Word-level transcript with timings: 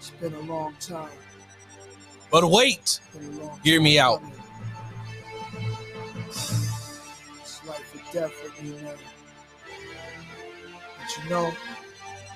It's 0.00 0.08
been 0.12 0.32
a 0.32 0.40
long 0.40 0.74
time. 0.80 1.10
But 2.32 2.50
wait, 2.50 2.78
It's 2.78 3.00
been 3.12 3.38
a 3.38 3.44
long 3.44 3.60
Hear 3.62 3.82
me 3.82 3.98
out. 3.98 4.22
It's 6.26 7.60
life 7.66 7.94
or 7.94 8.12
death 8.14 8.32
for 8.32 8.62
me, 8.62 8.70
man. 8.82 8.96
But 10.96 11.22
you 11.22 11.28
know, 11.28 11.52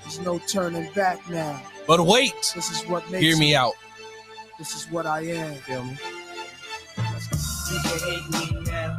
there's 0.03 0.19
no 0.19 0.37
turning 0.47 0.91
back 0.93 1.27
now. 1.27 1.59
but 1.87 2.05
wait, 2.05 2.35
This 2.53 2.69
is 2.69 2.87
what 2.87 3.09
makes 3.09 3.23
hear 3.23 3.35
me 3.35 3.55
out. 3.55 3.73
This 4.59 4.75
is 4.75 4.91
what 4.91 5.07
I 5.07 5.21
am. 5.21 5.55
Feel 5.55 5.83
me? 5.85 5.97
You 7.71 7.79
can 7.83 7.99
hate 7.99 8.29
me 8.31 8.61
now, 8.69 8.95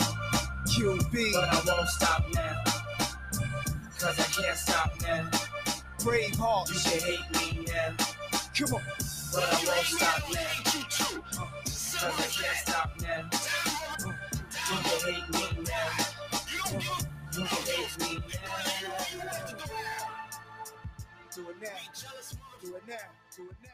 QB, 0.66 1.32
but 1.34 1.44
I 1.44 1.62
won't 1.66 1.88
stop 1.88 2.24
now. 2.34 2.64
Cause 4.00 4.18
I 4.18 4.42
can't 4.42 4.58
stop 4.58 4.92
now. 5.02 5.30
brave 6.02 6.30
You 6.32 6.36
hearts. 6.42 6.82
can 6.90 7.00
hate 7.00 7.30
me 7.56 7.64
now, 7.72 7.94
Come 8.58 8.72
on. 8.72 8.82
but 9.34 9.42
I 9.42 9.64
won't 9.66 9.84
stop 9.84 10.22
now. 10.32 10.48
Cause 11.64 11.96
I 12.00 12.08
can't 12.08 12.56
stop 12.56 12.90
now. 13.02 13.29
You 14.00 14.79
can 14.82 14.96
hate 15.12 15.29
me 15.29 15.44
now. 15.62 15.90
You 16.52 16.60
can 16.62 16.80
hate 17.66 17.94
me 18.00 18.16
now. 18.16 18.44
Do 21.34 21.42
it 21.50 21.56
now. 21.60 21.68
Do 22.62 22.76
it 22.76 22.82
now. 22.88 22.96
Do 23.36 23.42
it 23.42 23.56
now. 23.62 23.68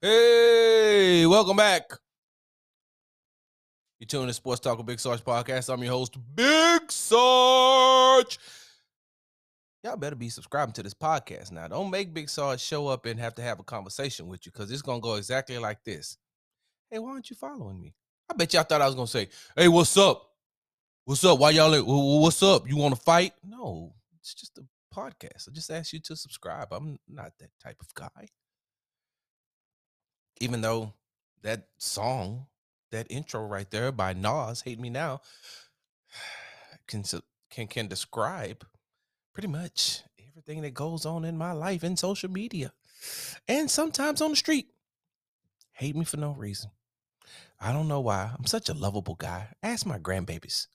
Hey, 0.00 1.26
welcome 1.26 1.56
back. 1.56 1.82
You 3.98 4.06
tune 4.06 4.22
in 4.22 4.28
to 4.28 4.34
Sports 4.34 4.60
Talk 4.60 4.78
with 4.78 4.86
Big 4.86 5.00
Sarge 5.00 5.24
podcast. 5.24 5.72
I'm 5.72 5.82
your 5.82 5.94
host, 5.94 6.16
Big 6.36 6.92
Sarge. 6.92 8.38
Y'all 9.86 9.96
better 9.96 10.16
be 10.16 10.28
subscribing 10.28 10.72
to 10.72 10.82
this 10.82 10.94
podcast 10.94 11.52
now. 11.52 11.68
Don't 11.68 11.92
make 11.92 12.12
Big 12.12 12.28
Sarge 12.28 12.60
show 12.60 12.88
up 12.88 13.06
and 13.06 13.20
have 13.20 13.36
to 13.36 13.42
have 13.42 13.60
a 13.60 13.62
conversation 13.62 14.26
with 14.26 14.44
you 14.44 14.50
because 14.50 14.72
it's 14.72 14.82
gonna 14.82 14.98
go 14.98 15.14
exactly 15.14 15.56
like 15.58 15.84
this. 15.84 16.18
Hey, 16.90 16.98
why 16.98 17.12
aren't 17.12 17.30
you 17.30 17.36
following 17.36 17.80
me? 17.80 17.94
I 18.28 18.34
bet 18.34 18.52
y'all 18.52 18.64
thought 18.64 18.82
I 18.82 18.86
was 18.86 18.96
gonna 18.96 19.06
say, 19.06 19.28
"Hey, 19.54 19.68
what's 19.68 19.96
up? 19.96 20.28
What's 21.04 21.22
up? 21.24 21.38
Why 21.38 21.50
y'all? 21.50 22.20
What's 22.20 22.42
up? 22.42 22.68
You 22.68 22.76
want 22.76 22.96
to 22.96 23.00
fight?" 23.00 23.34
No, 23.44 23.94
it's 24.18 24.34
just 24.34 24.58
a 24.58 24.64
podcast. 24.92 25.48
I 25.48 25.52
just 25.52 25.70
asked 25.70 25.92
you 25.92 26.00
to 26.00 26.16
subscribe. 26.16 26.72
I'm 26.72 26.98
not 27.06 27.38
that 27.38 27.50
type 27.62 27.80
of 27.80 27.94
guy 27.94 28.30
even 30.40 30.62
though 30.62 30.94
that 31.42 31.68
song, 31.78 32.46
that 32.90 33.06
intro 33.08 33.46
right 33.46 33.70
there 33.70 33.92
by 33.92 34.14
Nas, 34.14 34.62
"Hate 34.62 34.80
Me 34.80 34.90
Now," 34.90 35.20
can 36.88 37.04
can 37.50 37.68
can 37.68 37.86
describe 37.86 38.66
pretty 39.36 39.48
much 39.48 40.02
everything 40.30 40.62
that 40.62 40.72
goes 40.72 41.04
on 41.04 41.22
in 41.22 41.36
my 41.36 41.52
life 41.52 41.84
in 41.84 41.94
social 41.94 42.30
media, 42.30 42.72
and 43.46 43.70
sometimes 43.70 44.22
on 44.22 44.30
the 44.30 44.36
street. 44.36 44.66
Hate 45.72 45.94
me 45.94 46.06
for 46.06 46.16
no 46.16 46.30
reason. 46.32 46.70
I 47.60 47.70
don't 47.70 47.86
know 47.86 48.00
why. 48.00 48.30
I'm 48.34 48.46
such 48.46 48.70
a 48.70 48.74
lovable 48.74 49.14
guy. 49.14 49.48
Ask 49.62 49.84
my 49.84 49.98
grandbabies; 49.98 50.68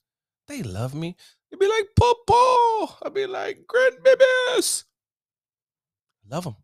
they 0.45 0.62
love 0.62 0.94
me. 0.94 1.16
They 1.50 1.58
be 1.58 1.67
like, 1.67 1.88
"Papa," 1.95 2.98
I 3.04 3.09
be 3.12 3.26
like, 3.26 3.66
"Grandbabies." 3.66 4.84
Love 6.30 6.44
them. 6.44 6.56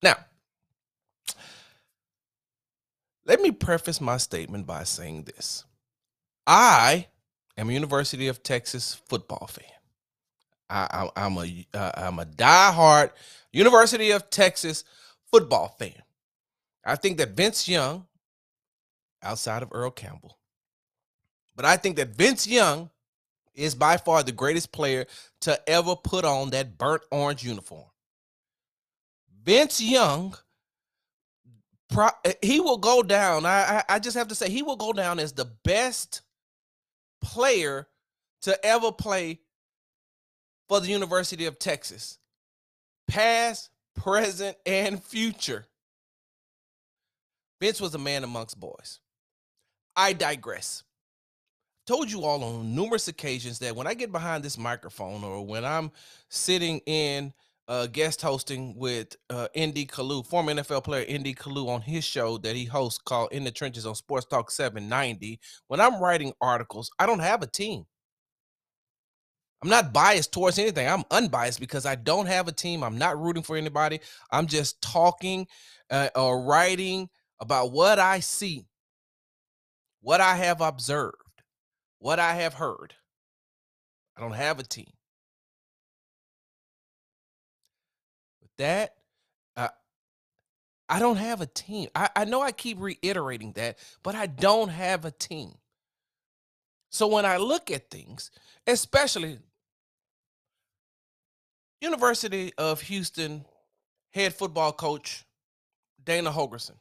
Now, 0.00 0.14
let 3.26 3.40
me 3.40 3.50
preface 3.50 4.00
my 4.00 4.16
statement 4.16 4.68
by 4.68 4.84
saying 4.84 5.24
this. 5.24 5.64
I 6.46 7.08
am 7.56 7.68
a 7.68 7.72
University 7.72 8.28
of 8.28 8.44
Texas 8.44 8.94
football 9.08 9.48
fan. 9.48 9.71
I, 10.72 11.10
I, 11.14 11.26
am 11.26 11.36
a 11.36 11.66
uh, 11.74 11.92
I'm 11.94 12.18
a 12.18 12.24
diehard 12.24 13.10
University 13.52 14.10
of 14.10 14.30
Texas 14.30 14.84
football 15.30 15.68
fan. 15.78 16.02
I 16.84 16.96
think 16.96 17.18
that 17.18 17.36
Vince 17.36 17.68
Young, 17.68 18.06
outside 19.22 19.62
of 19.62 19.68
Earl 19.72 19.90
Campbell, 19.90 20.38
but 21.54 21.64
I 21.66 21.76
think 21.76 21.96
that 21.96 22.16
Vince 22.16 22.46
Young 22.46 22.90
is 23.54 23.74
by 23.74 23.98
far 23.98 24.22
the 24.22 24.32
greatest 24.32 24.72
player 24.72 25.04
to 25.42 25.60
ever 25.68 25.94
put 25.94 26.24
on 26.24 26.50
that 26.50 26.78
burnt 26.78 27.02
orange 27.10 27.44
uniform. 27.44 27.84
Vince 29.44 29.80
Young 29.82 30.34
pro- 31.90 32.08
he 32.40 32.60
will 32.60 32.78
go 32.78 33.02
down. 33.02 33.44
I, 33.44 33.82
I 33.88 33.94
I 33.96 33.98
just 33.98 34.16
have 34.16 34.28
to 34.28 34.34
say 34.34 34.48
he 34.48 34.62
will 34.62 34.76
go 34.76 34.94
down 34.94 35.18
as 35.18 35.32
the 35.32 35.52
best 35.64 36.22
player 37.20 37.88
to 38.40 38.66
ever 38.66 38.90
play 38.90 39.41
for 40.72 40.80
the 40.80 40.88
University 40.88 41.44
of 41.44 41.58
Texas, 41.58 42.18
past, 43.06 43.68
present, 43.94 44.56
and 44.64 45.04
future. 45.04 45.66
Vince 47.60 47.78
was 47.78 47.94
a 47.94 47.98
man 47.98 48.24
amongst 48.24 48.58
boys. 48.58 48.98
I 49.94 50.14
digress. 50.14 50.82
Told 51.86 52.10
you 52.10 52.24
all 52.24 52.42
on 52.42 52.74
numerous 52.74 53.06
occasions 53.06 53.58
that 53.58 53.76
when 53.76 53.86
I 53.86 53.92
get 53.92 54.12
behind 54.12 54.42
this 54.42 54.56
microphone 54.56 55.22
or 55.22 55.44
when 55.44 55.62
I'm 55.62 55.92
sitting 56.30 56.80
in 56.86 57.34
uh, 57.68 57.86
guest 57.86 58.22
hosting 58.22 58.74
with 58.74 59.14
uh, 59.28 59.48
N.D. 59.54 59.88
Kalu, 59.88 60.24
former 60.24 60.54
NFL 60.54 60.84
player 60.84 61.04
N.D. 61.06 61.34
Kalu, 61.34 61.68
on 61.68 61.82
his 61.82 62.02
show 62.02 62.38
that 62.38 62.56
he 62.56 62.64
hosts 62.64 62.98
called 63.04 63.30
In 63.32 63.44
the 63.44 63.50
Trenches 63.50 63.84
on 63.84 63.94
Sports 63.94 64.24
Talk 64.24 64.50
790. 64.50 65.38
When 65.66 65.82
I'm 65.82 66.00
writing 66.00 66.32
articles, 66.40 66.90
I 66.98 67.04
don't 67.04 67.20
have 67.20 67.42
a 67.42 67.46
team. 67.46 67.84
I'm 69.62 69.68
not 69.68 69.92
biased 69.92 70.32
towards 70.32 70.58
anything. 70.58 70.88
I'm 70.88 71.04
unbiased 71.10 71.60
because 71.60 71.86
I 71.86 71.94
don't 71.94 72.26
have 72.26 72.48
a 72.48 72.52
team. 72.52 72.82
I'm 72.82 72.98
not 72.98 73.20
rooting 73.20 73.44
for 73.44 73.56
anybody. 73.56 74.00
I'm 74.30 74.46
just 74.46 74.82
talking 74.82 75.46
uh, 75.88 76.08
or 76.16 76.42
writing 76.42 77.08
about 77.40 77.70
what 77.70 78.00
I 78.00 78.20
see, 78.20 78.66
what 80.00 80.20
I 80.20 80.34
have 80.36 80.60
observed, 80.60 81.14
what 82.00 82.18
I 82.18 82.34
have 82.34 82.54
heard. 82.54 82.94
I 84.16 84.20
don't 84.20 84.32
have 84.32 84.58
a 84.58 84.64
team. 84.64 84.90
With 88.40 88.50
that, 88.58 88.94
uh, 89.56 89.68
I 90.88 90.98
don't 90.98 91.16
have 91.16 91.40
a 91.40 91.46
team. 91.46 91.88
I, 91.94 92.10
I 92.16 92.24
know 92.24 92.42
I 92.42 92.50
keep 92.50 92.80
reiterating 92.80 93.52
that, 93.52 93.78
but 94.02 94.16
I 94.16 94.26
don't 94.26 94.70
have 94.70 95.04
a 95.04 95.12
team. 95.12 95.52
So 96.90 97.06
when 97.06 97.24
I 97.24 97.38
look 97.38 97.70
at 97.70 97.90
things, 97.90 98.30
especially 98.66 99.38
University 101.82 102.52
of 102.58 102.80
Houston 102.82 103.44
head 104.14 104.32
football 104.32 104.72
coach 104.72 105.24
Dana 106.04 106.30
Holgorsen, 106.30 106.76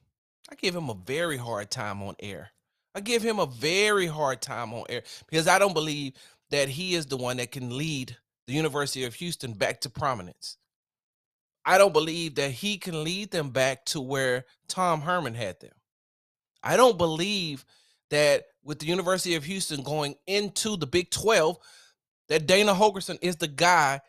I 0.51 0.55
give 0.55 0.75
him 0.75 0.91
a 0.91 0.93
very 0.93 1.37
hard 1.37 1.71
time 1.71 2.03
on 2.03 2.15
air. 2.19 2.51
I 2.93 2.99
give 2.99 3.23
him 3.23 3.39
a 3.39 3.47
very 3.47 4.05
hard 4.05 4.43
time 4.43 4.73
on 4.73 4.83
air 4.89 5.01
because 5.27 5.47
I 5.47 5.57
don't 5.57 5.73
believe 5.73 6.13
that 6.51 6.69
he 6.69 6.93
is 6.93 7.07
the 7.07 7.17
one 7.17 7.37
that 7.37 7.51
can 7.51 7.75
lead 7.75 8.15
the 8.45 8.53
University 8.53 9.03
of 9.03 9.15
Houston 9.15 9.53
back 9.53 9.81
to 9.81 9.89
prominence. 9.89 10.57
I 11.65 11.79
don't 11.79 11.93
believe 11.93 12.35
that 12.35 12.51
he 12.51 12.77
can 12.77 13.03
lead 13.03 13.31
them 13.31 13.49
back 13.49 13.85
to 13.85 14.01
where 14.01 14.45
Tom 14.67 15.01
Herman 15.01 15.33
had 15.33 15.59
them. 15.61 15.71
I 16.61 16.77
don't 16.77 16.97
believe 16.99 17.65
that 18.11 18.43
with 18.63 18.77
the 18.77 18.87
University 18.87 19.33
of 19.33 19.45
Houston 19.45 19.81
going 19.81 20.15
into 20.27 20.77
the 20.77 20.87
Big 20.87 21.09
12, 21.09 21.57
that 22.29 22.45
Dana 22.45 22.73
Holgorsen 22.73 23.17
is 23.21 23.37
the 23.37 23.47
guy 23.47 23.99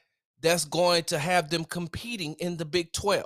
that's 0.43 0.65
going 0.65 1.05
to 1.05 1.19
have 1.19 1.49
them 1.49 1.65
competing 1.65 2.35
in 2.35 2.57
the 2.57 2.65
Big 2.65 2.93
12. 2.93 3.25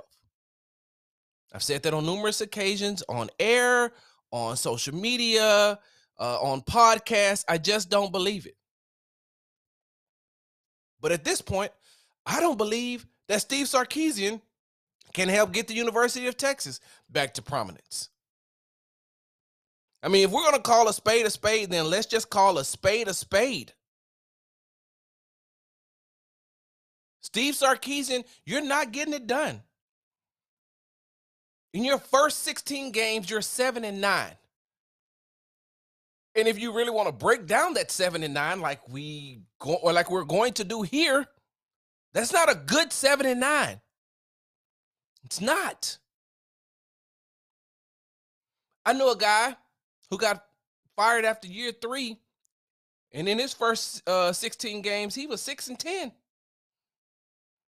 I've 1.53 1.63
said 1.63 1.83
that 1.83 1.93
on 1.93 2.05
numerous 2.05 2.41
occasions 2.41 3.03
on 3.09 3.29
air, 3.39 3.91
on 4.31 4.55
social 4.55 4.93
media, 4.95 5.79
uh, 6.19 6.37
on 6.41 6.61
podcasts. 6.61 7.43
I 7.47 7.57
just 7.57 7.89
don't 7.89 8.11
believe 8.11 8.45
it. 8.45 8.55
But 11.01 11.11
at 11.11 11.23
this 11.23 11.41
point, 11.41 11.71
I 12.25 12.39
don't 12.39 12.57
believe 12.57 13.05
that 13.27 13.41
Steve 13.41 13.67
Sarkisian 13.67 14.41
can 15.13 15.29
help 15.29 15.51
get 15.51 15.67
the 15.67 15.73
University 15.73 16.27
of 16.27 16.37
Texas 16.37 16.79
back 17.09 17.33
to 17.35 17.41
prominence. 17.41 18.09
I 20.03 20.09
mean, 20.09 20.23
if 20.25 20.31
we're 20.31 20.43
going 20.43 20.53
to 20.55 20.61
call 20.61 20.87
a 20.87 20.93
spade 20.93 21.25
a 21.25 21.29
spade, 21.29 21.71
then 21.71 21.89
let's 21.89 22.05
just 22.05 22.29
call 22.29 22.57
a 22.59 22.65
spade 22.65 23.07
a 23.07 23.13
spade. 23.13 23.73
Steve 27.27 27.55
Sarkisian, 27.55 28.23
you're 28.45 28.63
not 28.63 28.93
getting 28.93 29.13
it 29.13 29.27
done. 29.27 29.61
In 31.73 31.83
your 31.83 31.97
first 31.97 32.39
16 32.43 32.93
games, 32.93 33.29
you're 33.29 33.41
7 33.41 33.83
and 33.83 33.99
9. 33.99 34.31
And 36.35 36.47
if 36.47 36.57
you 36.57 36.71
really 36.71 36.89
want 36.89 37.09
to 37.09 37.11
break 37.11 37.45
down 37.45 37.73
that 37.73 37.91
7 37.91 38.23
and 38.23 38.33
9 38.33 38.61
like 38.61 38.87
we 38.87 39.41
go 39.59 39.73
or 39.73 39.91
like 39.91 40.09
we're 40.09 40.23
going 40.23 40.53
to 40.53 40.63
do 40.63 40.83
here, 40.83 41.25
that's 42.13 42.31
not 42.31 42.49
a 42.49 42.55
good 42.55 42.93
7 42.93 43.25
and 43.25 43.41
9. 43.41 43.81
It's 45.25 45.41
not. 45.41 45.97
I 48.85 48.93
know 48.93 49.11
a 49.11 49.17
guy 49.17 49.53
who 50.09 50.17
got 50.17 50.45
fired 50.95 51.25
after 51.25 51.49
year 51.49 51.73
3 51.73 52.17
and 53.11 53.27
in 53.27 53.37
his 53.37 53.53
first 53.53 54.07
uh, 54.07 54.31
16 54.31 54.81
games, 54.81 55.13
he 55.13 55.27
was 55.27 55.41
6 55.41 55.67
and 55.67 55.77
10. 55.77 56.13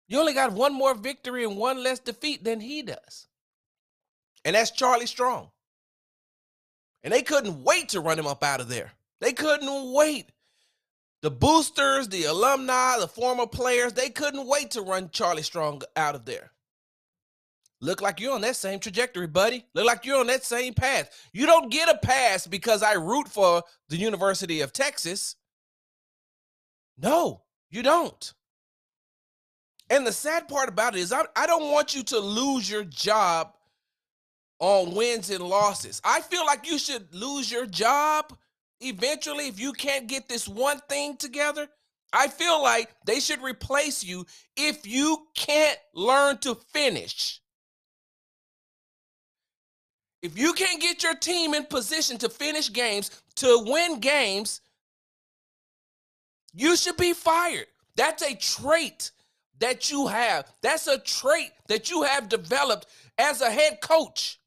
You 0.08 0.18
only 0.18 0.32
got 0.32 0.52
one 0.52 0.72
more 0.72 0.94
victory 0.94 1.44
and 1.44 1.56
one 1.56 1.82
less 1.82 1.98
defeat 1.98 2.42
than 2.42 2.60
he 2.60 2.82
does. 2.82 3.26
And 4.44 4.56
that's 4.56 4.70
Charlie 4.70 5.06
Strong. 5.06 5.50
And 7.02 7.12
they 7.12 7.22
couldn't 7.22 7.62
wait 7.62 7.90
to 7.90 8.00
run 8.00 8.18
him 8.18 8.26
up 8.26 8.42
out 8.42 8.60
of 8.60 8.68
there. 8.68 8.92
They 9.20 9.32
couldn't 9.32 9.92
wait. 9.92 10.30
The 11.20 11.30
boosters, 11.30 12.08
the 12.08 12.24
alumni, 12.24 12.98
the 12.98 13.08
former 13.08 13.46
players, 13.46 13.92
they 13.92 14.08
couldn't 14.08 14.46
wait 14.46 14.70
to 14.72 14.82
run 14.82 15.10
Charlie 15.10 15.42
Strong 15.42 15.82
out 15.96 16.14
of 16.14 16.24
there. 16.24 16.52
Look 17.80 18.00
like 18.00 18.18
you're 18.18 18.34
on 18.34 18.40
that 18.40 18.56
same 18.56 18.80
trajectory, 18.80 19.26
buddy. 19.26 19.64
Look 19.74 19.86
like 19.86 20.04
you're 20.04 20.18
on 20.18 20.26
that 20.28 20.44
same 20.44 20.74
path. 20.74 21.28
You 21.32 21.46
don't 21.46 21.70
get 21.70 21.88
a 21.88 21.98
pass 21.98 22.46
because 22.46 22.82
I 22.82 22.94
root 22.94 23.28
for 23.28 23.62
the 23.88 23.96
University 23.96 24.60
of 24.62 24.72
Texas. 24.72 25.36
No, 26.96 27.42
you 27.70 27.82
don't. 27.82 28.32
And 29.90 30.06
the 30.06 30.12
sad 30.12 30.48
part 30.48 30.68
about 30.68 30.94
it 30.94 31.00
is, 31.00 31.12
I, 31.12 31.22
I 31.34 31.46
don't 31.46 31.70
want 31.70 31.94
you 31.94 32.02
to 32.04 32.18
lose 32.18 32.70
your 32.70 32.84
job 32.84 33.54
on 34.58 34.94
wins 34.94 35.30
and 35.30 35.42
losses. 35.42 36.00
I 36.04 36.20
feel 36.20 36.44
like 36.44 36.68
you 36.68 36.78
should 36.78 37.14
lose 37.14 37.50
your 37.50 37.66
job 37.66 38.36
eventually 38.80 39.48
if 39.48 39.58
you 39.58 39.72
can't 39.72 40.06
get 40.06 40.28
this 40.28 40.46
one 40.48 40.80
thing 40.88 41.16
together. 41.16 41.68
I 42.12 42.28
feel 42.28 42.62
like 42.62 42.90
they 43.04 43.20
should 43.20 43.42
replace 43.42 44.02
you 44.02 44.26
if 44.56 44.86
you 44.86 45.26
can't 45.34 45.78
learn 45.94 46.38
to 46.38 46.54
finish. 46.54 47.40
If 50.22 50.36
you 50.36 50.52
can't 50.52 50.80
get 50.80 51.02
your 51.02 51.14
team 51.14 51.54
in 51.54 51.64
position 51.64 52.18
to 52.18 52.28
finish 52.28 52.72
games, 52.72 53.10
to 53.36 53.62
win 53.64 54.00
games, 54.00 54.60
you 56.52 56.76
should 56.76 56.96
be 56.96 57.12
fired. 57.12 57.66
That's 57.94 58.22
a 58.22 58.34
trait 58.34 59.12
that 59.60 59.90
you 59.90 60.06
have. 60.06 60.50
That's 60.62 60.86
a 60.86 60.98
trait 60.98 61.50
that 61.68 61.90
you 61.90 62.02
have 62.02 62.28
developed 62.28 62.86
as 63.18 63.40
a 63.40 63.50
head 63.50 63.80
coach. 63.80 64.38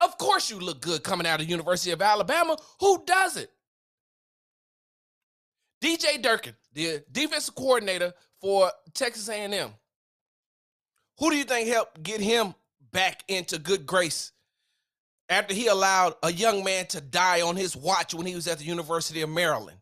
Of 0.00 0.18
course 0.18 0.50
you 0.50 0.58
look 0.58 0.80
good 0.80 1.02
coming 1.02 1.26
out 1.26 1.40
of 1.40 1.48
University 1.48 1.90
of 1.90 2.02
Alabama. 2.02 2.56
Who 2.80 3.02
doesn't? 3.04 3.48
DJ 5.82 6.22
Durkin, 6.22 6.54
the 6.72 7.02
defensive 7.10 7.54
coordinator 7.54 8.12
for 8.40 8.70
Texas 8.94 9.28
A&M. 9.28 9.70
Who 11.18 11.30
do 11.30 11.36
you 11.36 11.44
think 11.44 11.68
helped 11.68 12.02
get 12.02 12.20
him 12.20 12.54
back 12.92 13.22
into 13.28 13.58
good 13.58 13.86
grace 13.86 14.32
after 15.28 15.54
he 15.54 15.66
allowed 15.66 16.14
a 16.22 16.32
young 16.32 16.62
man 16.62 16.86
to 16.88 17.00
die 17.00 17.40
on 17.42 17.56
his 17.56 17.76
watch 17.76 18.14
when 18.14 18.26
he 18.26 18.34
was 18.34 18.46
at 18.48 18.58
the 18.58 18.64
University 18.64 19.22
of 19.22 19.30
Maryland? 19.30 19.78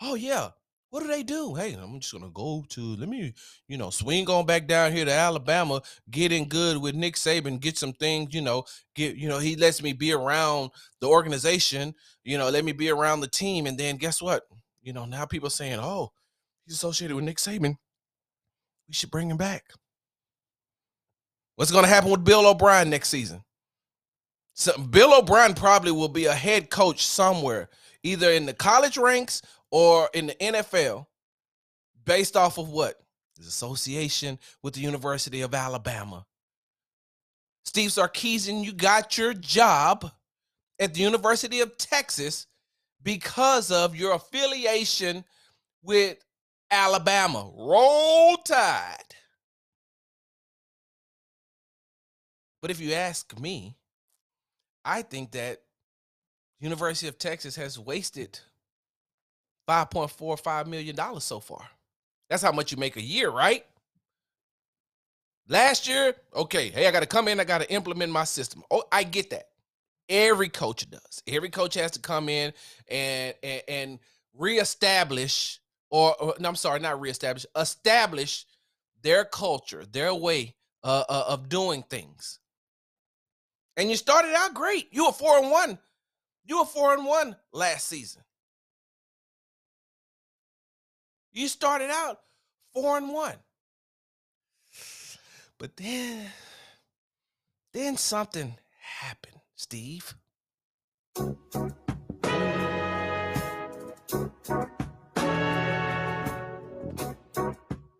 Oh 0.00 0.14
yeah, 0.14 0.50
what 0.92 1.00
do 1.00 1.08
they 1.08 1.22
do? 1.22 1.54
Hey, 1.54 1.72
I'm 1.72 2.00
just 2.00 2.12
gonna 2.12 2.28
go 2.28 2.66
to 2.68 2.96
let 2.96 3.08
me, 3.08 3.32
you 3.66 3.78
know, 3.78 3.88
swing 3.88 4.28
on 4.28 4.44
back 4.44 4.66
down 4.66 4.92
here 4.92 5.06
to 5.06 5.10
Alabama, 5.10 5.80
get 6.10 6.32
in 6.32 6.46
good 6.46 6.76
with 6.76 6.94
Nick 6.94 7.14
Saban, 7.14 7.58
get 7.58 7.78
some 7.78 7.94
things, 7.94 8.34
you 8.34 8.42
know, 8.42 8.64
get, 8.94 9.16
you 9.16 9.26
know, 9.26 9.38
he 9.38 9.56
lets 9.56 9.82
me 9.82 9.94
be 9.94 10.12
around 10.12 10.70
the 11.00 11.08
organization, 11.08 11.94
you 12.24 12.36
know, 12.36 12.50
let 12.50 12.62
me 12.62 12.72
be 12.72 12.90
around 12.90 13.20
the 13.20 13.26
team. 13.26 13.64
And 13.64 13.78
then 13.78 13.96
guess 13.96 14.20
what? 14.20 14.42
You 14.82 14.92
know, 14.92 15.06
now 15.06 15.24
people 15.24 15.48
saying, 15.48 15.78
Oh, 15.80 16.12
he's 16.66 16.74
associated 16.74 17.16
with 17.16 17.24
Nick 17.24 17.38
Saban. 17.38 17.76
We 18.86 18.92
should 18.92 19.10
bring 19.10 19.30
him 19.30 19.38
back. 19.38 19.64
What's 21.56 21.70
gonna 21.70 21.86
happen 21.86 22.10
with 22.10 22.22
Bill 22.22 22.46
O'Brien 22.46 22.90
next 22.90 23.08
season? 23.08 23.42
So 24.52 24.76
Bill 24.76 25.18
O'Brien 25.18 25.54
probably 25.54 25.92
will 25.92 26.08
be 26.08 26.26
a 26.26 26.34
head 26.34 26.68
coach 26.68 27.06
somewhere, 27.06 27.70
either 28.02 28.30
in 28.30 28.44
the 28.44 28.52
college 28.52 28.98
ranks 28.98 29.40
or 29.72 30.08
in 30.14 30.28
the 30.28 30.34
NFL 30.34 31.06
based 32.04 32.36
off 32.36 32.58
of 32.58 32.68
what? 32.68 33.00
His 33.36 33.48
association 33.48 34.38
with 34.62 34.74
the 34.74 34.80
University 34.80 35.40
of 35.40 35.54
Alabama. 35.54 36.26
Steve 37.64 37.90
Sarkisian, 37.90 38.62
you 38.62 38.72
got 38.72 39.16
your 39.16 39.32
job 39.34 40.08
at 40.78 40.94
the 40.94 41.00
University 41.00 41.60
of 41.60 41.76
Texas 41.78 42.46
because 43.02 43.70
of 43.72 43.96
your 43.96 44.14
affiliation 44.14 45.24
with 45.82 46.18
Alabama. 46.70 47.50
Roll 47.56 48.36
Tide. 48.36 48.96
But 52.60 52.70
if 52.70 52.78
you 52.78 52.92
ask 52.92 53.38
me, 53.40 53.76
I 54.84 55.02
think 55.02 55.32
that 55.32 55.62
University 56.60 57.08
of 57.08 57.18
Texas 57.18 57.56
has 57.56 57.78
wasted 57.78 58.38
$5.45 59.68 60.66
million 60.66 60.96
so 61.20 61.40
far. 61.40 61.62
That's 62.28 62.42
how 62.42 62.52
much 62.52 62.72
you 62.72 62.78
make 62.78 62.96
a 62.96 63.02
year, 63.02 63.30
right? 63.30 63.64
Last 65.48 65.88
year, 65.88 66.14
okay, 66.34 66.70
hey, 66.70 66.86
I 66.86 66.90
got 66.90 67.00
to 67.00 67.06
come 67.06 67.28
in, 67.28 67.40
I 67.40 67.44
got 67.44 67.60
to 67.60 67.70
implement 67.72 68.12
my 68.12 68.24
system. 68.24 68.62
Oh, 68.70 68.84
I 68.90 69.02
get 69.02 69.30
that. 69.30 69.48
Every 70.08 70.48
coach 70.48 70.88
does. 70.88 71.22
Every 71.26 71.50
coach 71.50 71.74
has 71.74 71.90
to 71.92 72.00
come 72.00 72.28
in 72.28 72.52
and 72.88 73.34
and, 73.42 73.62
and 73.68 73.98
reestablish, 74.34 75.60
or, 75.90 76.14
or 76.20 76.34
no, 76.38 76.48
I'm 76.48 76.56
sorry, 76.56 76.80
not 76.80 77.00
reestablish, 77.00 77.46
establish 77.56 78.46
their 79.02 79.24
culture, 79.24 79.84
their 79.90 80.14
way 80.14 80.54
uh, 80.84 81.04
uh, 81.08 81.24
of 81.28 81.48
doing 81.48 81.82
things. 81.82 82.38
And 83.76 83.90
you 83.90 83.96
started 83.96 84.34
out 84.34 84.54
great. 84.54 84.88
You 84.92 85.06
were 85.06 85.12
four 85.12 85.38
and 85.38 85.50
one. 85.50 85.78
You 86.44 86.58
were 86.58 86.66
four 86.66 86.94
and 86.94 87.04
one 87.04 87.36
last 87.52 87.88
season. 87.88 88.22
You 91.32 91.48
started 91.48 91.90
out 91.90 92.20
four 92.74 92.98
and 92.98 93.08
one. 93.08 93.36
But 95.58 95.76
then, 95.76 96.26
then 97.72 97.96
something 97.96 98.54
happened, 99.00 99.40
Steve. 99.54 100.14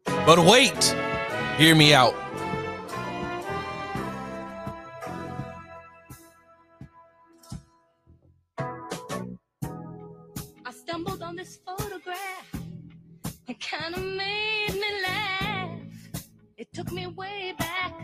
But 0.04 0.38
wait, 0.38 0.94
hear 1.56 1.74
me 1.74 1.94
out. 1.94 2.21
Took 16.82 16.92
me 16.92 17.06
way 17.06 17.54
back, 17.58 17.94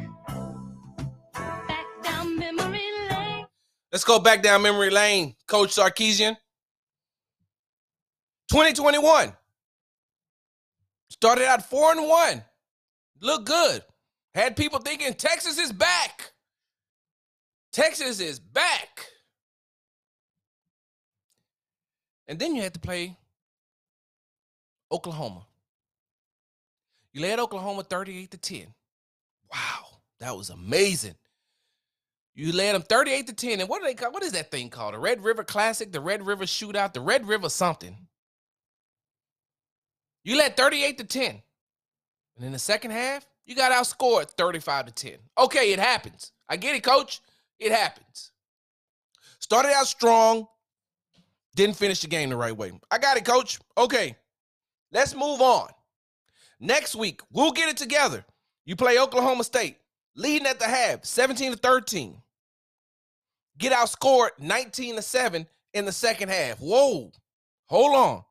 back 1.35 1.87
down 2.03 2.39
memory 2.39 2.81
lane. 3.11 3.47
Let's 3.91 4.05
go 4.05 4.21
back 4.21 4.43
down 4.43 4.63
memory 4.63 4.91
lane, 4.91 5.35
Coach 5.49 5.75
Sarkisian. 5.75 6.37
2021. 8.51 9.33
Started 11.11 11.47
out 11.47 11.69
four 11.69 11.91
and 11.91 12.07
one. 12.07 12.45
Look 13.21 13.47
good. 13.47 13.83
Had 14.35 14.57
people 14.57 14.79
thinking 14.79 15.13
Texas 15.15 15.59
is 15.59 15.73
back. 15.73 16.33
Texas 17.73 18.21
is 18.21 18.39
back. 18.39 19.07
And 22.29 22.39
then 22.39 22.55
you 22.55 22.63
had 22.63 22.75
to 22.75 22.81
play 22.81 23.17
Oklahoma. 24.93 25.48
You 27.19 27.25
led 27.25 27.41
Oklahoma 27.41 27.83
38 27.83 28.31
to 28.31 28.37
10. 28.39 28.67
Wow, 29.53 29.87
that 30.21 30.37
was 30.37 30.51
amazing. 30.51 31.17
You 32.37 32.53
led 32.53 32.77
them 32.77 32.83
38 32.83 33.27
to 33.27 33.33
10. 33.33 33.59
And 33.59 33.69
what 33.69 33.81
do 33.81 33.89
they 33.89 33.95
call 33.95 34.13
what 34.13 34.23
is 34.23 34.31
that 34.33 34.53
thing 34.53 34.71
called? 34.71 34.95
The 34.95 35.01
Red 35.01 35.25
River 35.25 35.43
Classic, 35.43 35.91
the 35.91 36.01
Red 36.01 36.25
River 36.25 36.45
Shootout, 36.45 36.93
the 36.93 37.01
Red 37.01 37.27
River 37.27 37.49
something. 37.49 37.97
You 40.23 40.39
led 40.39 40.57
38 40.57 40.99
to 40.99 41.05
10. 41.05 41.43
And 42.37 42.47
in 42.47 42.53
the 42.53 42.59
second 42.61 42.93
half, 42.93 43.27
you 43.47 43.57
got 43.57 43.73
outscored 43.73 44.31
35 44.31 44.87
to 44.87 44.93
10. 44.93 45.19
Okay, 45.39 45.73
it 45.73 45.81
happens. 45.81 46.31
I 46.49 46.57
get 46.57 46.77
it, 46.77 46.85
coach. 46.85 47.21
It 47.59 47.73
happens. 47.73 48.31
Started 49.41 49.73
out 49.75 49.89
strong, 49.89 50.47
didn't 51.57 51.75
finish 51.75 52.01
the 52.01 52.07
game 52.07 52.31
the 52.31 52.37
right 52.37 52.57
way. 52.57 52.71
I 52.93 52.99
got 52.99 53.17
it, 53.17 53.25
coach. 53.25 53.59
Okay, 53.77 54.15
let's 54.93 55.17
move 55.17 55.41
on. 55.41 55.71
Next 56.61 56.97
week, 56.97 57.21
we'll 57.33 57.53
get 57.53 57.69
it 57.69 57.77
together. 57.77 58.25
You 58.65 58.77
play 58.77 58.99
Oklahoma 58.99 59.45
State, 59.45 59.79
leading 60.17 60.47
at 60.47 60.59
the 60.59 60.67
half, 60.67 61.05
17 61.05 61.53
to 61.53 61.59
13. 61.59 62.17
Get 63.59 63.73
outscored 63.73 64.31
19 64.39 64.97
to 64.97 65.03
7 65.03 65.47
in 65.75 65.85
the 65.85 65.93
second 65.93 66.29
half. 66.29 66.59
Whoa, 66.59 67.11
hold 67.67 67.97
on. 67.97 68.25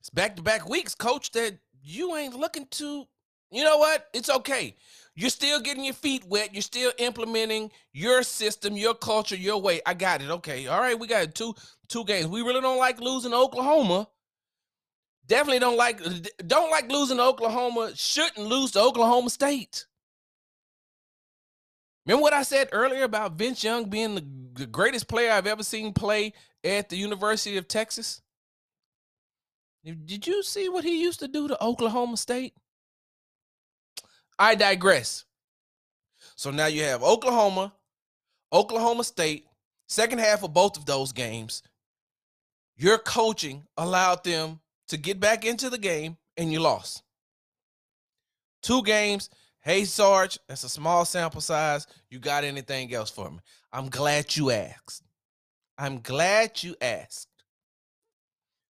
It's 0.00 0.10
back 0.10 0.36
to 0.36 0.42
back 0.42 0.68
weeks, 0.68 0.94
coach, 0.94 1.30
that 1.32 1.58
you 1.80 2.16
ain't 2.16 2.34
looking 2.34 2.66
to. 2.72 3.06
You 3.52 3.64
know 3.64 3.78
what? 3.78 4.08
It's 4.12 4.30
okay. 4.30 4.74
You're 5.14 5.30
still 5.30 5.60
getting 5.60 5.84
your 5.84 5.94
feet 5.94 6.24
wet. 6.24 6.54
You're 6.54 6.62
still 6.62 6.90
implementing 6.98 7.70
your 7.92 8.22
system, 8.22 8.76
your 8.76 8.94
culture, 8.94 9.36
your 9.36 9.60
way. 9.60 9.80
I 9.84 9.94
got 9.94 10.22
it. 10.22 10.30
Okay. 10.30 10.66
All 10.66 10.80
right. 10.80 10.98
We 10.98 11.06
got 11.06 11.34
two 11.34 11.54
two 11.88 12.04
games. 12.04 12.26
We 12.26 12.40
really 12.40 12.62
don't 12.62 12.78
like 12.78 13.00
losing 13.00 13.34
Oklahoma. 13.34 14.08
Definitely 15.32 15.60
don't 15.60 15.78
like 15.78 15.98
don't 16.46 16.70
like 16.70 16.92
losing 16.92 17.16
to 17.16 17.22
Oklahoma. 17.22 17.92
Shouldn't 17.94 18.46
lose 18.46 18.72
to 18.72 18.82
Oklahoma 18.82 19.30
State. 19.30 19.86
Remember 22.04 22.20
what 22.20 22.34
I 22.34 22.42
said 22.42 22.68
earlier 22.70 23.04
about 23.04 23.38
Vince 23.38 23.64
Young 23.64 23.86
being 23.86 24.14
the, 24.14 24.26
the 24.52 24.66
greatest 24.66 25.08
player 25.08 25.32
I've 25.32 25.46
ever 25.46 25.62
seen 25.62 25.94
play 25.94 26.34
at 26.62 26.90
the 26.90 26.98
University 26.98 27.56
of 27.56 27.66
Texas? 27.66 28.20
Did 29.82 30.26
you 30.26 30.42
see 30.42 30.68
what 30.68 30.84
he 30.84 31.00
used 31.00 31.20
to 31.20 31.28
do 31.28 31.48
to 31.48 31.64
Oklahoma 31.64 32.18
State? 32.18 32.52
I 34.38 34.54
digress. 34.54 35.24
So 36.36 36.50
now 36.50 36.66
you 36.66 36.82
have 36.82 37.02
Oklahoma, 37.02 37.72
Oklahoma 38.52 39.02
State, 39.02 39.46
second 39.88 40.18
half 40.18 40.42
of 40.42 40.52
both 40.52 40.76
of 40.76 40.84
those 40.84 41.12
games. 41.12 41.62
Your 42.76 42.98
coaching 42.98 43.64
allowed 43.78 44.24
them 44.24 44.60
to 44.92 44.98
get 44.98 45.18
back 45.18 45.46
into 45.46 45.70
the 45.70 45.78
game 45.78 46.18
and 46.36 46.52
you 46.52 46.60
lost. 46.60 47.02
Two 48.62 48.82
games. 48.82 49.30
Hey, 49.62 49.86
Sarge, 49.86 50.38
that's 50.46 50.64
a 50.64 50.68
small 50.68 51.06
sample 51.06 51.40
size. 51.40 51.86
You 52.10 52.18
got 52.18 52.44
anything 52.44 52.92
else 52.92 53.08
for 53.08 53.30
me? 53.30 53.38
I'm 53.72 53.88
glad 53.88 54.36
you 54.36 54.50
asked. 54.50 55.02
I'm 55.78 56.00
glad 56.00 56.62
you 56.62 56.76
asked. 56.82 57.28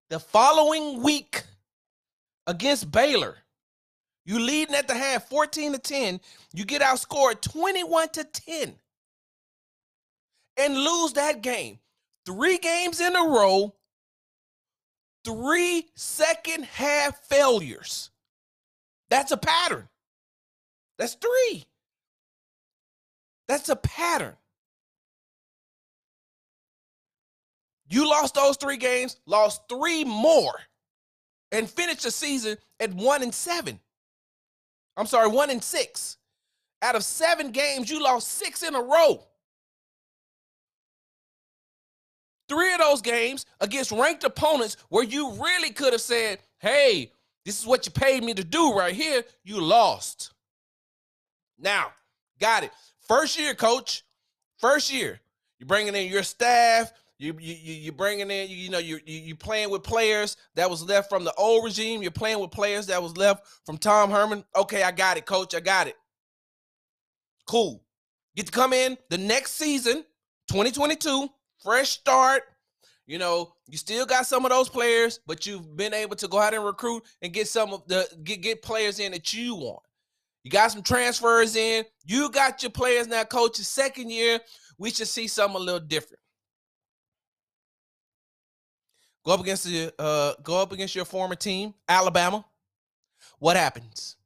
The 0.09 0.21
following 0.21 1.03
week 1.03 1.43
against 2.47 2.93
Baylor, 2.93 3.39
you 4.25 4.39
leading 4.39 4.77
at 4.77 4.87
the 4.87 4.95
half 4.95 5.29
14 5.29 5.73
to 5.73 5.79
10, 5.79 6.21
you 6.53 6.65
get 6.65 6.81
outscored 6.81 7.41
21 7.41 8.11
to 8.11 8.23
10 8.23 8.75
and 10.59 10.79
lose 10.79 11.15
that 11.15 11.43
game. 11.43 11.81
Three 12.25 12.59
games 12.59 13.01
in 13.01 13.17
a 13.17 13.25
row, 13.25 13.75
three 15.25 15.89
second 15.95 16.65
half 16.65 17.19
failures. 17.27 18.11
That's 19.11 19.33
a 19.33 19.37
pattern. 19.37 19.89
That's 20.99 21.15
three. 21.15 21.65
That's 23.49 23.69
a 23.69 23.77
pattern. 23.77 24.37
You 27.89 28.09
lost 28.09 28.35
those 28.35 28.57
three 28.57 28.77
games, 28.77 29.17
lost 29.27 29.63
three 29.69 30.05
more, 30.05 30.55
and 31.53 31.69
finished 31.69 32.03
the 32.03 32.11
season 32.11 32.57
at 32.81 32.93
one 32.93 33.23
and 33.23 33.35
seven. 33.35 33.79
I'm 34.97 35.07
sorry, 35.07 35.29
one 35.29 35.51
and 35.51 35.63
six. 35.63 36.17
Out 36.83 36.97
of 36.97 37.05
seven 37.05 37.51
games, 37.51 37.91
you 37.91 38.03
lost 38.03 38.29
six 38.29 38.63
in 38.63 38.75
a 38.75 38.83
row. 38.83 39.25
Three 42.49 42.73
of 42.73 42.81
those 42.81 43.01
games 43.01 43.47
against 43.61 43.91
ranked 43.91 44.25
opponents 44.25 44.77
where 44.89 45.05
you 45.05 45.33
really 45.33 45.71
could 45.71 45.93
have 45.93 46.03
said, 46.03 46.39
hey, 46.59 47.13
this 47.45 47.61
is 47.61 47.67
what 47.67 47.87
you 47.87 47.93
paid 47.93 48.25
me 48.25 48.35
to 48.35 48.45
do 48.45 48.73
right 48.73 48.95
here. 48.95 49.23
You 49.45 49.61
lost. 49.61 50.33
Now, 51.59 51.93
got 52.41 52.65
it. 52.65 52.71
First 53.07 53.39
year, 53.39 53.55
coach. 53.55 54.05
First 54.59 54.93
year. 54.93 55.21
You're 55.59 55.67
bringing 55.67 55.95
in 55.95 56.11
your 56.11 56.23
staff. 56.23 56.93
You 57.19 57.37
you 57.39 57.55
you 57.55 57.91
are 57.91 57.95
bringing 57.95 58.31
in 58.31 58.51
you, 58.51 58.57
you 58.57 58.71
know 58.71 58.79
you 58.79 58.99
you 59.07 59.21
you 59.21 59.37
playing 59.37 59.71
with 59.71 59.85
players 59.85 60.37
that 60.57 60.69
was 60.69 60.83
left 60.83 61.09
from 61.09 61.23
the 61.23 61.33
old 61.35 61.65
regime. 61.65 62.03
You're 62.03 62.11
playing 62.11 62.41
with 62.41 62.51
players 62.51 62.87
that 62.89 63.01
was 63.03 63.17
left 63.17 63.47
from 63.65 63.79
Tom 63.79 64.11
Herman. 64.11 64.45
Okay, 64.57 64.83
I 64.83 64.91
got 64.91 65.17
it, 65.17 65.25
coach. 65.25 65.55
I 65.55 65.61
got 65.61 65.87
it. 65.87 65.97
Cool. 67.47 67.83
Get 68.37 68.47
to 68.47 68.53
come 68.53 68.73
in 68.73 68.99
the 69.11 69.19
next 69.19 69.53
season, 69.53 70.05
2022, 70.49 71.29
fresh 71.65 71.91
start. 71.91 72.45
You 73.07 73.19
know, 73.19 73.53
you 73.67 73.77
still 73.77 74.07
got 74.07 74.27
some 74.27 74.45
of 74.45 74.51
those 74.51 74.69
players, 74.69 75.21
but 75.27 75.47
you've 75.47 75.77
been 75.77 75.93
able 75.93 76.17
to 76.17 76.29
go 76.29 76.39
out 76.39 76.55
and 76.55 76.65
recruit 76.65 77.03
and 77.21 77.33
get 77.33 77.49
some 77.49 77.73
of 77.73 77.87
the 77.87 78.07
get 78.23 78.41
get 78.41 78.63
players 78.63 79.01
in 79.01 79.13
that 79.13 79.33
you 79.33 79.55
want. 79.55 79.83
You 80.43 80.51
got 80.51 80.71
some 80.71 80.83
transfers 80.83 81.57
in. 81.57 81.85
You 82.05 82.31
got 82.31 82.63
your 82.63 82.71
players 82.71 83.07
now, 83.07 83.25
coach. 83.25 83.57
Second 83.57 84.11
year, 84.11 84.41
we 84.79 84.91
should 84.91 85.09
see 85.09 85.27
something 85.27 85.57
a 85.57 85.65
little 85.65 85.81
different. 85.81 86.21
Go 89.25 89.33
up 89.33 89.41
against 89.41 89.65
the 89.65 89.93
uh, 89.99 90.35
go 90.43 90.61
up 90.61 90.73
against 90.73 90.95
your 90.95 91.07
former 91.07 91.35
team, 91.35 91.75
Alabama. 91.89 92.45
What 93.39 93.57
happens? 93.57 94.17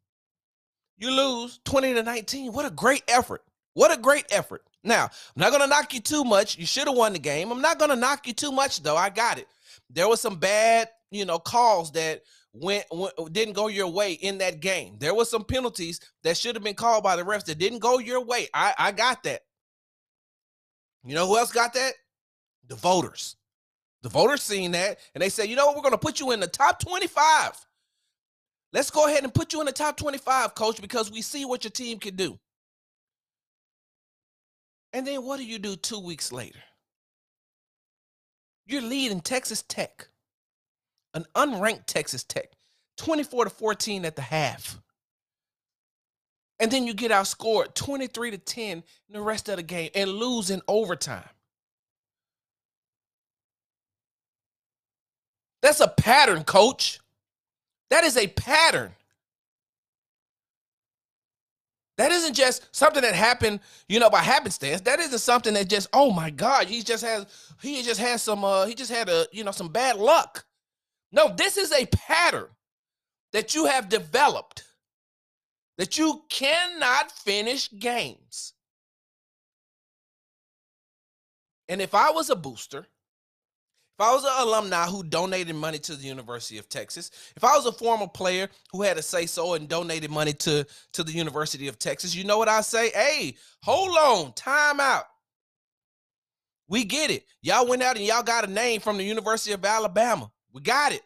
You 0.98 1.12
lose 1.12 1.60
20 1.64 1.94
to 1.94 2.02
19. 2.02 2.52
What 2.52 2.66
a 2.66 2.70
great 2.70 3.04
effort. 3.06 3.42
What 3.74 3.96
a 3.96 4.00
great 4.00 4.26
effort. 4.30 4.62
Now, 4.84 5.04
I'm 5.04 5.10
not 5.36 5.50
going 5.50 5.62
to 5.62 5.68
knock 5.68 5.92
you 5.92 6.00
too 6.00 6.24
much. 6.24 6.56
You 6.56 6.66
should 6.66 6.86
have 6.86 6.96
won 6.96 7.12
the 7.12 7.18
game. 7.18 7.50
I'm 7.50 7.60
not 7.60 7.78
going 7.78 7.90
to 7.90 7.96
knock 7.96 8.26
you 8.26 8.32
too 8.32 8.52
much 8.52 8.82
though. 8.82 8.96
I 8.96 9.10
got 9.10 9.38
it. 9.38 9.48
There 9.90 10.08
was 10.08 10.20
some 10.20 10.36
bad, 10.36 10.88
you 11.10 11.24
know, 11.24 11.38
calls 11.38 11.92
that 11.92 12.22
went, 12.52 12.84
went 12.90 13.14
didn't 13.32 13.54
go 13.54 13.68
your 13.68 13.88
way 13.88 14.12
in 14.12 14.38
that 14.38 14.60
game. 14.60 14.96
There 14.98 15.14
was 15.14 15.30
some 15.30 15.44
penalties 15.44 16.00
that 16.22 16.36
should 16.36 16.54
have 16.54 16.64
been 16.64 16.74
called 16.74 17.04
by 17.04 17.16
the 17.16 17.24
refs 17.24 17.44
that 17.46 17.58
didn't 17.58 17.80
go 17.80 17.98
your 17.98 18.24
way. 18.24 18.48
I 18.54 18.74
I 18.78 18.92
got 18.92 19.22
that. 19.24 19.42
You 21.04 21.14
know 21.14 21.26
who 21.26 21.38
else 21.38 21.52
got 21.52 21.74
that? 21.74 21.94
The 22.68 22.76
voters. 22.76 23.36
The 24.02 24.08
voters 24.08 24.42
seen 24.42 24.72
that 24.72 24.98
and 25.14 25.22
they 25.22 25.28
said, 25.28 25.48
you 25.48 25.56
know 25.56 25.66
what, 25.66 25.76
we're 25.76 25.82
going 25.82 25.92
to 25.92 25.98
put 25.98 26.20
you 26.20 26.30
in 26.30 26.40
the 26.40 26.46
top 26.46 26.78
25. 26.80 27.66
Let's 28.72 28.90
go 28.90 29.06
ahead 29.06 29.24
and 29.24 29.32
put 29.32 29.52
you 29.52 29.60
in 29.60 29.66
the 29.66 29.72
top 29.72 29.96
25, 29.96 30.54
coach, 30.54 30.80
because 30.80 31.10
we 31.10 31.22
see 31.22 31.44
what 31.44 31.64
your 31.64 31.70
team 31.70 31.98
can 31.98 32.16
do. 32.16 32.38
And 34.92 35.06
then 35.06 35.24
what 35.24 35.38
do 35.38 35.44
you 35.44 35.58
do 35.58 35.76
two 35.76 36.00
weeks 36.00 36.32
later? 36.32 36.60
You're 38.66 38.82
leading 38.82 39.20
Texas 39.20 39.62
Tech, 39.62 40.08
an 41.14 41.24
unranked 41.34 41.86
Texas 41.86 42.24
Tech, 42.24 42.50
24 42.98 43.44
to 43.44 43.50
14 43.50 44.04
at 44.04 44.16
the 44.16 44.22
half. 44.22 44.80
And 46.60 46.70
then 46.70 46.86
you 46.86 46.94
get 46.94 47.10
outscored 47.10 47.74
23 47.74 48.32
to 48.32 48.38
10 48.38 48.68
in 48.70 48.84
the 49.10 49.20
rest 49.20 49.48
of 49.48 49.56
the 49.56 49.62
game 49.62 49.90
and 49.94 50.10
lose 50.10 50.50
in 50.50 50.60
overtime. 50.66 51.28
That's 55.62 55.80
a 55.80 55.88
pattern, 55.88 56.44
coach. 56.44 57.00
That 57.90 58.04
is 58.04 58.16
a 58.16 58.26
pattern. 58.26 58.92
That 61.98 62.12
isn't 62.12 62.34
just 62.34 62.74
something 62.74 63.02
that 63.02 63.14
happened, 63.14 63.60
you 63.88 64.00
know, 64.00 64.08
by 64.08 64.20
happenstance. 64.20 64.82
That 64.82 65.00
isn't 65.00 65.18
something 65.18 65.54
that 65.54 65.68
just, 65.68 65.88
oh 65.92 66.12
my 66.12 66.30
God, 66.30 66.68
he 66.68 66.82
just 66.82 67.04
has 67.04 67.26
he 67.60 67.82
just 67.82 68.00
has 68.00 68.22
some 68.22 68.44
uh 68.44 68.66
he 68.66 68.74
just 68.74 68.92
had 68.92 69.08
a, 69.08 69.26
you 69.32 69.44
know, 69.44 69.50
some 69.50 69.68
bad 69.68 69.96
luck. 69.96 70.46
No, 71.12 71.34
this 71.36 71.58
is 71.58 71.72
a 71.72 71.86
pattern 71.86 72.48
that 73.32 73.54
you 73.54 73.66
have 73.66 73.88
developed 73.90 74.64
that 75.78 75.98
you 75.98 76.22
cannot 76.28 77.12
finish 77.12 77.70
games. 77.78 78.54
And 81.68 81.82
if 81.82 81.94
I 81.94 82.10
was 82.10 82.30
a 82.30 82.36
booster, 82.36 82.86
if 83.98 84.06
I 84.06 84.14
was 84.14 84.22
an 84.22 84.30
alumni 84.36 84.86
who 84.86 85.02
donated 85.02 85.56
money 85.56 85.80
to 85.80 85.96
the 85.96 86.06
University 86.06 86.58
of 86.58 86.68
Texas, 86.68 87.10
if 87.34 87.42
I 87.42 87.56
was 87.56 87.66
a 87.66 87.72
former 87.72 88.06
player 88.06 88.48
who 88.70 88.82
had 88.82 88.96
a 88.96 89.02
say 89.02 89.26
so 89.26 89.54
and 89.54 89.68
donated 89.68 90.08
money 90.08 90.32
to, 90.34 90.64
to 90.92 91.02
the 91.02 91.10
University 91.10 91.66
of 91.66 91.80
Texas, 91.80 92.14
you 92.14 92.22
know 92.22 92.38
what 92.38 92.48
I 92.48 92.60
say? 92.60 92.90
Hey, 92.90 93.34
hold 93.60 93.96
on, 93.96 94.32
time 94.34 94.78
out. 94.78 95.02
We 96.68 96.84
get 96.84 97.10
it. 97.10 97.26
Y'all 97.42 97.66
went 97.66 97.82
out 97.82 97.96
and 97.96 98.06
y'all 98.06 98.22
got 98.22 98.48
a 98.48 98.52
name 98.52 98.80
from 98.80 98.98
the 98.98 99.04
University 99.04 99.52
of 99.52 99.64
Alabama. 99.64 100.30
We 100.52 100.60
got 100.60 100.92
it. 100.92 101.02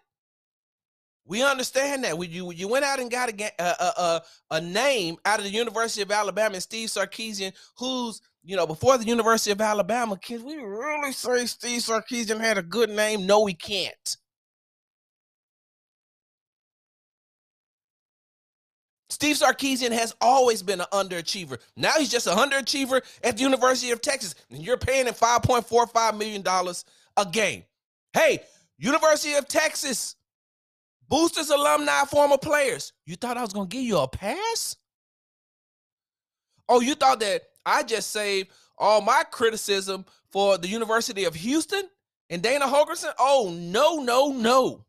We 1.24 1.42
understand 1.42 2.04
that. 2.04 2.18
We, 2.18 2.26
you, 2.26 2.52
you 2.52 2.68
went 2.68 2.84
out 2.84 3.00
and 3.00 3.10
got 3.10 3.30
a, 3.30 3.52
a, 3.58 3.84
a, 3.96 4.22
a 4.50 4.60
name 4.60 5.16
out 5.24 5.38
of 5.38 5.46
the 5.46 5.50
University 5.50 6.02
of 6.02 6.10
Alabama, 6.10 6.54
and 6.54 6.62
Steve 6.62 6.90
Sarkisian, 6.90 7.54
who's 7.78 8.20
you 8.44 8.56
know, 8.56 8.66
before 8.66 8.98
the 8.98 9.06
University 9.06 9.52
of 9.52 9.60
Alabama, 9.60 10.16
can 10.16 10.44
we 10.44 10.56
really 10.56 11.12
say 11.12 11.46
Steve 11.46 11.80
Sarkisian 11.80 12.40
had 12.40 12.58
a 12.58 12.62
good 12.62 12.90
name? 12.90 13.26
No, 13.26 13.42
we 13.42 13.54
can't. 13.54 14.16
Steve 19.10 19.36
Sarkisian 19.36 19.92
has 19.92 20.14
always 20.20 20.62
been 20.62 20.80
an 20.80 20.86
underachiever. 20.92 21.58
Now 21.76 21.92
he's 21.98 22.10
just 22.10 22.26
an 22.26 22.36
underachiever 22.36 23.02
at 23.22 23.36
the 23.36 23.42
University 23.42 23.90
of 23.92 24.00
Texas, 24.00 24.34
and 24.50 24.64
you're 24.64 24.78
paying 24.78 25.06
him 25.06 25.14
$5.45 25.14 26.18
million 26.18 26.42
a 27.18 27.26
game. 27.30 27.62
Hey, 28.14 28.40
University 28.78 29.34
of 29.34 29.46
Texas, 29.46 30.16
boosters, 31.08 31.50
alumni, 31.50 32.04
former 32.06 32.38
players. 32.38 32.92
You 33.06 33.14
thought 33.16 33.36
I 33.36 33.42
was 33.42 33.52
going 33.52 33.68
to 33.68 33.76
give 33.76 33.84
you 33.84 33.98
a 33.98 34.08
pass? 34.08 34.76
Oh, 36.68 36.80
you 36.80 36.94
thought 36.94 37.20
that 37.20 37.42
I 37.66 37.82
just 37.82 38.10
saved 38.10 38.50
all 38.78 39.00
my 39.00 39.24
criticism 39.30 40.04
for 40.30 40.58
the 40.58 40.68
University 40.68 41.24
of 41.24 41.34
Houston 41.34 41.88
and 42.30 42.42
Dana 42.42 42.66
Holgorsen. 42.66 43.12
Oh, 43.18 43.50
no, 43.56 44.02
no, 44.02 44.32
no. 44.32 44.84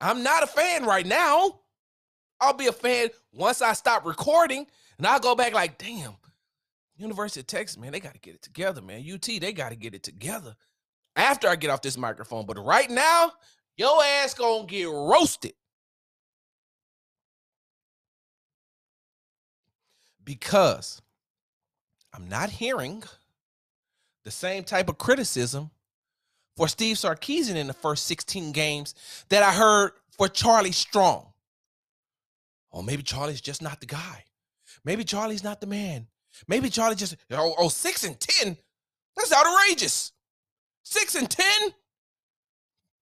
I'm 0.00 0.22
not 0.22 0.42
a 0.42 0.46
fan 0.48 0.84
right 0.84 1.06
now. 1.06 1.60
I'll 2.40 2.54
be 2.54 2.66
a 2.66 2.72
fan 2.72 3.08
once 3.32 3.62
I 3.62 3.72
stop 3.72 4.04
recording 4.06 4.66
and 4.98 5.06
I'll 5.06 5.20
go 5.20 5.34
back 5.34 5.54
like, 5.54 5.78
damn, 5.78 6.14
University 6.96 7.40
of 7.40 7.46
Texas, 7.46 7.78
man, 7.78 7.92
they 7.92 8.00
got 8.00 8.14
to 8.14 8.20
get 8.20 8.34
it 8.34 8.42
together, 8.42 8.82
man. 8.82 9.04
UT, 9.12 9.22
they 9.40 9.52
got 9.52 9.70
to 9.70 9.76
get 9.76 9.94
it 9.94 10.02
together. 10.02 10.56
after 11.16 11.48
I 11.48 11.56
get 11.56 11.70
off 11.70 11.82
this 11.82 11.96
microphone. 11.98 12.46
But 12.46 12.58
right 12.64 12.90
now, 12.90 13.32
your 13.76 14.02
ass 14.02 14.34
gonna 14.34 14.66
get 14.66 14.88
roasted. 14.88 15.54
Because 20.24 21.02
I'm 22.12 22.28
not 22.28 22.50
hearing 22.50 23.02
the 24.24 24.30
same 24.30 24.64
type 24.64 24.88
of 24.88 24.98
criticism 24.98 25.70
for 26.56 26.68
Steve 26.68 26.96
Sarkisian 26.96 27.56
in 27.56 27.66
the 27.66 27.72
first 27.72 28.06
16 28.06 28.52
games 28.52 28.94
that 29.30 29.42
I 29.42 29.52
heard 29.52 29.92
for 30.16 30.28
Charlie 30.28 30.72
Strong. 30.72 31.26
Oh, 32.72 32.82
maybe 32.82 33.02
Charlie's 33.02 33.40
just 33.40 33.62
not 33.62 33.80
the 33.80 33.86
guy. 33.86 34.24
Maybe 34.84 35.04
Charlie's 35.04 35.44
not 35.44 35.60
the 35.60 35.66
man. 35.66 36.06
Maybe 36.48 36.70
Charlie 36.70 36.96
just 36.96 37.16
oh, 37.30 37.54
oh 37.58 37.68
six 37.68 38.04
and 38.04 38.18
ten. 38.18 38.56
That's 39.16 39.32
outrageous. 39.32 40.12
Six 40.82 41.14
and 41.14 41.28
ten. 41.28 41.70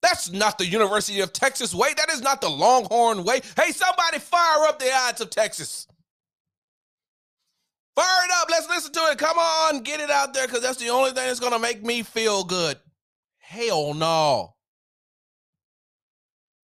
That's 0.03 0.33
not 0.33 0.59
the 0.59 0.67
University 0.67 1.21
of 1.21 1.33
Texas 1.33 1.75
way. 1.75 1.95
That 1.95 2.11
is 2.11 2.23
not 2.23 2.41
the 2.41 2.49
Longhorn 2.49 3.23
way. 3.23 3.43
Hey, 3.57 3.71
somebody 3.71 4.19
fire 4.19 4.67
up 4.67 4.79
the 4.79 4.93
odds 4.93 5.21
of 5.21 5.31
Texas. 5.31 5.87
Fire 8.01 8.25
it 8.25 8.31
up. 8.41 8.49
Let's 8.51 8.69
listen 8.69 8.93
to 8.93 9.01
it. 9.11 9.19
Come 9.19 9.39
on, 9.39 9.83
get 9.83 10.01
it 10.01 10.11
out 10.11 10.33
there 10.33 10.47
because 10.47 10.63
that's 10.63 10.79
the 10.79 10.89
only 10.89 11.11
thing 11.11 11.27
that's 11.27 11.41
going 11.41 11.53
to 11.53 11.59
make 11.59 11.85
me 11.85 12.03
feel 12.03 12.45
good. 12.45 12.79
Hell 13.39 13.93
no. 13.93 14.55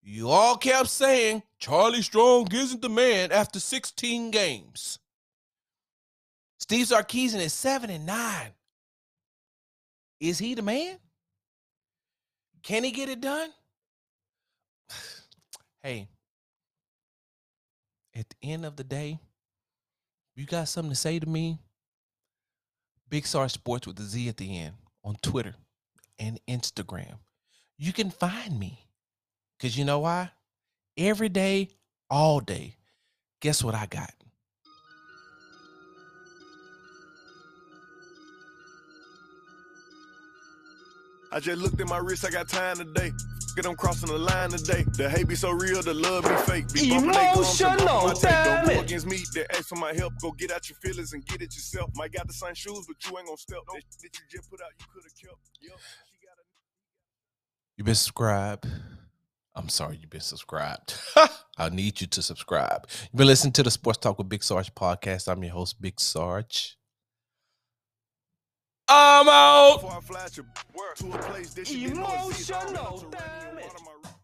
You 0.02 0.30
all 0.30 0.56
kept 0.56 0.88
saying 0.88 1.42
Charlie 1.58 2.00
Strong 2.00 2.48
isn't 2.54 2.80
the 2.80 2.88
man 2.88 3.32
after 3.32 3.60
16 3.60 4.30
games. 4.30 4.98
Steve 6.58 6.86
Sarkisian 6.86 7.40
is 7.40 7.52
seven 7.52 7.90
and 7.90 8.06
nine. 8.06 8.52
Is 10.18 10.38
he 10.38 10.54
the 10.54 10.62
man? 10.62 10.96
Can 12.62 12.82
he 12.82 12.92
get 12.92 13.10
it 13.10 13.20
done? 13.20 13.50
hey, 15.82 16.08
at 18.14 18.26
the 18.30 18.36
end 18.50 18.64
of 18.64 18.76
the 18.76 18.84
day, 18.84 19.18
you 20.36 20.44
got 20.44 20.68
something 20.68 20.90
to 20.90 20.96
say 20.96 21.18
to 21.18 21.26
me? 21.26 21.58
Big 23.08 23.26
Star 23.26 23.48
Sports 23.48 23.86
with 23.86 23.96
the 23.96 24.02
Z 24.02 24.28
at 24.28 24.36
the 24.36 24.58
end 24.58 24.74
on 25.02 25.16
Twitter 25.22 25.54
and 26.18 26.38
Instagram. 26.46 27.16
You 27.78 27.92
can 27.92 28.10
find 28.10 28.58
me. 28.58 28.86
Because 29.56 29.78
you 29.78 29.84
know 29.84 30.00
why? 30.00 30.30
Every 30.98 31.30
day, 31.30 31.70
all 32.10 32.40
day, 32.40 32.76
guess 33.40 33.64
what 33.64 33.74
I 33.74 33.86
got? 33.86 34.12
I 41.32 41.40
just 41.40 41.60
looked 41.60 41.80
at 41.80 41.88
my 41.88 41.98
wrist, 41.98 42.24
I 42.26 42.30
got 42.30 42.48
time 42.48 42.76
today. 42.76 43.12
Get 43.56 43.64
them 43.64 43.74
crossing 43.74 44.10
the 44.10 44.18
line 44.18 44.50
today. 44.50 44.84
The 44.98 45.08
hate 45.08 45.28
be 45.28 45.34
so 45.34 45.50
real, 45.50 45.80
the 45.80 45.94
love 45.94 46.24
be 46.24 46.36
fake. 46.44 46.70
Be 46.74 46.90
bumping 46.90 47.12
they 47.12 47.32
gums 47.34 47.58
and 47.62 47.78
bumping 47.78 48.08
my 48.08 48.12
tape. 48.12 48.44
Don't 48.44 48.66
go 48.66 48.80
against 48.82 49.06
me, 49.06 49.18
they 49.34 49.46
ask 49.48 49.68
for 49.68 49.76
my 49.76 49.94
help. 49.94 50.12
Go 50.20 50.32
get 50.32 50.52
out 50.52 50.68
your 50.68 50.76
feelings 50.76 51.14
and 51.14 51.24
get 51.24 51.40
it 51.40 51.54
yourself. 51.54 51.90
Might 51.94 52.12
got 52.12 52.26
the 52.26 52.34
same 52.34 52.52
shoes, 52.52 52.84
but 52.86 52.96
you 53.02 53.16
ain't 53.16 53.26
gonna 53.26 53.38
step. 53.38 53.60
That, 53.72 53.82
that 54.02 54.10
you 54.12 54.24
just 54.30 54.50
put 54.50 54.60
out, 54.60 54.68
you 54.78 54.84
could 54.92 55.04
have 55.04 55.16
kept. 55.16 55.40
Yep. 55.62 55.72
She 55.72 56.26
got 56.26 56.36
a 56.38 56.44
You've 57.78 57.86
been 57.86 57.94
subscribed. 57.94 58.66
I'm 59.54 59.70
sorry, 59.70 59.96
you've 60.02 60.10
been 60.10 60.20
subscribed. 60.20 60.92
I 61.56 61.70
need 61.70 61.98
you 62.02 62.06
to 62.08 62.20
subscribe. 62.20 62.86
You've 63.04 63.16
been 63.16 63.26
listening 63.26 63.54
to 63.54 63.62
the 63.62 63.70
Sports 63.70 64.00
Talk 64.00 64.18
with 64.18 64.28
Big 64.28 64.44
Sarge 64.44 64.74
podcast. 64.74 65.32
I'm 65.32 65.42
your 65.42 65.54
host, 65.54 65.80
Big 65.80 65.98
Sarge. 65.98 66.76
I'm 66.76 66.84
out. 66.84 66.84
Before 67.08 67.54
I 68.04 68.04
fly 68.04 68.04
to, 68.04 68.04
to 68.04 68.04
a 68.04 68.04
place 68.04 68.20
that 68.20 68.44
you 68.52 68.64
didn't 68.66 68.75
know 68.88 69.80
existed. 71.36 71.74
Emotional, 71.92 73.04
Mediterranean 73.10 74.15